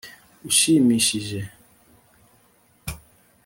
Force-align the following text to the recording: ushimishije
ushimishije 0.49 1.39